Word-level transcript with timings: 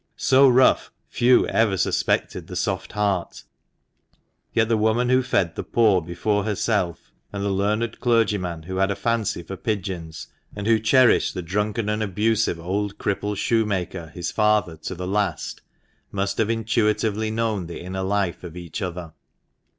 So 0.17 0.49
rough, 0.49 0.91
few 1.07 1.45
ever 1.47 1.77
suspected 1.77 2.47
the 2.47 2.55
soft 2.55 2.93
heart; 2.93 3.43
yet 4.51 4.67
the 4.67 4.75
woman 4.75 5.09
who 5.09 5.21
fed 5.21 5.53
the 5.53 5.63
poor 5.63 6.01
before 6.01 6.43
herself, 6.43 7.11
and 7.31 7.43
the 7.45 7.49
learned 7.51 7.99
clergyman 7.99 8.63
who 8.63 8.77
had 8.77 8.89
a 8.89 8.95
fancy 8.95 9.43
for 9.43 9.55
pigeons, 9.55 10.25
and 10.55 10.65
who 10.65 10.79
cherished 10.79 11.35
the 11.35 11.43
drunken 11.43 11.87
and 11.87 12.01
abusive 12.01 12.59
old 12.59 12.97
crippled 12.97 13.37
shoemaker, 13.37 14.07
his 14.07 14.31
father, 14.31 14.75
to 14.77 14.95
the 14.95 15.05
last, 15.05 15.61
must 16.11 16.39
have 16.39 16.49
intuitively 16.49 17.29
known 17.29 17.67
the 17.67 17.79
inner 17.81 18.01
life 18.01 18.43
of 18.43 18.57
each 18.57 18.81
other. 18.81 19.13